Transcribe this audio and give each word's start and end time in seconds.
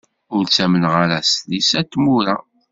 Ur 0.35 0.43
ttamneɣ 0.45 0.93
ara 1.03 1.17
s 1.21 1.31
tlisa 1.41 1.79
d 1.83 1.89
tmura. 1.93 2.35